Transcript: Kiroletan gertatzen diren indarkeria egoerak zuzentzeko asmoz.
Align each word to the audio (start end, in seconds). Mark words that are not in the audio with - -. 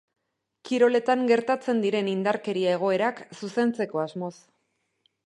Kiroletan 0.69 1.19
gertatzen 1.31 1.83
diren 1.83 2.09
indarkeria 2.13 2.71
egoerak 2.79 3.21
zuzentzeko 3.41 4.03
asmoz. 4.07 4.33